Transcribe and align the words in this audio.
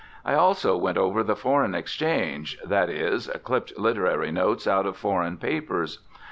I 0.25 0.33
also 0.33 0.75
went 0.77 0.97
over 0.97 1.21
the 1.21 1.35
foreign 1.35 1.75
exchange, 1.75 2.57
that 2.65 2.89
is: 2.89 3.27
clipped 3.43 3.77
literary 3.77 4.31
notes 4.31 4.65
out 4.65 4.87
of 4.87 4.97
foreign 4.97 5.37
papers. 5.37 5.99